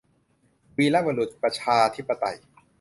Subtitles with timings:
[0.77, 2.37] วีรบุรุษประชาธิปไตย